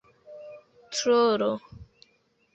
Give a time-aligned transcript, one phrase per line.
[0.93, 1.51] trolo